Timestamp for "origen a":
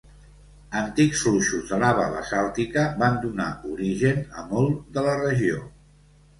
3.75-4.49